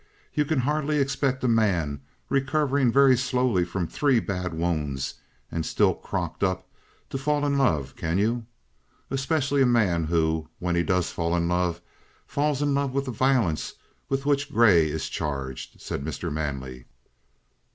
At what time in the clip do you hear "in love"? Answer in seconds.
7.45-7.95, 11.35-11.81, 12.63-12.93